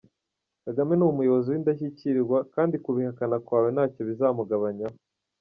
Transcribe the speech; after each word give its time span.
Kagame 0.65 0.93
numuyobozi 0.95 1.47
windashyikirwa 1.49 2.37
kandi 2.53 2.75
kubihakana 2.83 3.35
kwawe 3.45 3.69
ntacyo 3.75 4.01
bizamugabanyaho. 4.09 4.97